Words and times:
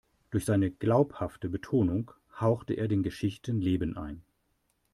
Durch 0.31 0.45
seine 0.45 0.71
glaubhafte 0.71 1.47
Betonung 1.47 2.09
haucht 2.39 2.71
er 2.71 2.87
den 2.87 3.03
Geschichten 3.03 3.61
Leben 3.61 3.97
ein. 3.97 4.23